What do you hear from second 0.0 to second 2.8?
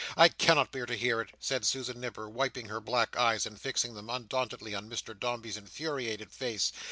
I can not bear to hear it," said Susan Nipper, wiping